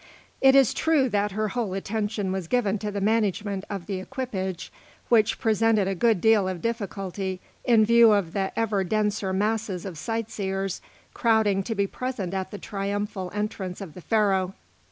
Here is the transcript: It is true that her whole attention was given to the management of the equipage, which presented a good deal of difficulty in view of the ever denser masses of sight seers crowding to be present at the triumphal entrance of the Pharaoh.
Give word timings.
It 0.41 0.55
is 0.55 0.73
true 0.73 1.09
that 1.09 1.33
her 1.33 1.49
whole 1.49 1.75
attention 1.75 2.31
was 2.31 2.47
given 2.47 2.79
to 2.79 2.89
the 2.89 2.99
management 2.99 3.65
of 3.69 3.85
the 3.85 3.99
equipage, 3.99 4.71
which 5.09 5.37
presented 5.37 5.87
a 5.87 5.93
good 5.93 6.19
deal 6.19 6.47
of 6.47 6.59
difficulty 6.63 7.39
in 7.63 7.85
view 7.85 8.11
of 8.13 8.33
the 8.33 8.51
ever 8.57 8.83
denser 8.83 9.31
masses 9.31 9.85
of 9.85 9.99
sight 9.99 10.31
seers 10.31 10.81
crowding 11.13 11.61
to 11.61 11.75
be 11.75 11.85
present 11.85 12.33
at 12.33 12.49
the 12.49 12.57
triumphal 12.57 13.29
entrance 13.35 13.79
of 13.79 13.93
the 13.93 14.01
Pharaoh. 14.01 14.55